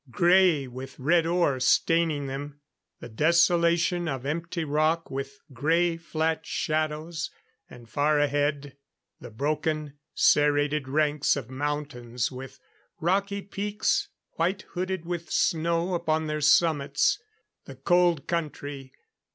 [0.09, 2.59] Grey, with red ore staining them.
[3.03, 7.29] A desolation of empty rock, with grey flat shadows.
[7.69, 8.77] And far ahead,
[9.19, 12.59] the broken, serrated ranks of mountains with
[12.99, 17.19] rocky peaks, white hooded with the snow upon their summits.
[17.65, 18.93] The Cold Country.